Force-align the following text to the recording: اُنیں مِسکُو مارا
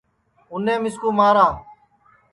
اُنیں 0.51 0.79
مِسکُو 0.83 1.09
مارا 1.17 1.45